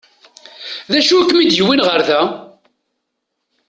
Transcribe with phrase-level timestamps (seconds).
[0.91, 2.21] D acu i kem-id-yewwin ɣer da?